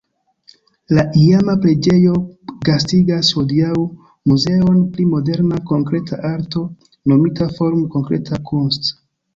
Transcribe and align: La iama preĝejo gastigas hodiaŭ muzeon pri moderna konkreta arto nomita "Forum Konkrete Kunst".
La 0.99 1.03
iama 1.23 1.53
preĝejo 1.65 2.13
gastigas 2.69 3.31
hodiaŭ 3.41 3.77
muzeon 4.33 4.83
pri 4.97 5.07
moderna 5.13 5.63
konkreta 5.75 6.21
arto 6.35 6.67
nomita 7.13 7.51
"Forum 7.61 7.89
Konkrete 7.97 8.45
Kunst". 8.53 8.95